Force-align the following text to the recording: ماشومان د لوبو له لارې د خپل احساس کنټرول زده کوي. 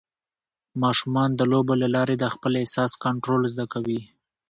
ماشومان 0.81 1.29
د 1.35 1.41
لوبو 1.51 1.73
له 1.81 1.87
لارې 1.95 2.15
د 2.19 2.25
خپل 2.33 2.51
احساس 2.61 2.91
کنټرول 3.03 3.41
زده 3.53 3.65
کوي. 3.73 4.01